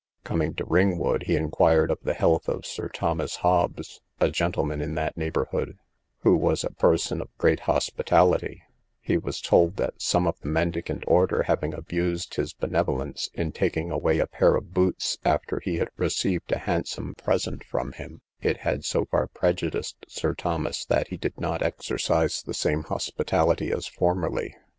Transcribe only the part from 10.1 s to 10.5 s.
of the